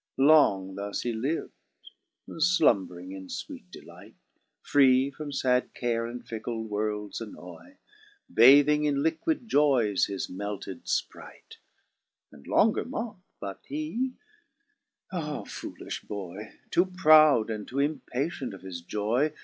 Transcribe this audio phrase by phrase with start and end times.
[0.17, 1.53] 9 Long thus he liv'd,
[2.27, 4.15] flumbring in fweete delight.
[4.63, 7.77] Free from fad care and fickle worlds annoy.
[8.33, 11.57] Bathing in liquid joyes his melted fprite;
[12.31, 14.13] And longer mought, but he
[15.13, 19.31] (ah, foolifh Boy!) Too proud, and too impatient of his joy.